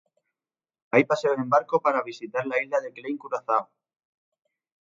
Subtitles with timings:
[0.89, 3.69] Hay paseos en barco para visitar la isla de Klein Curazao.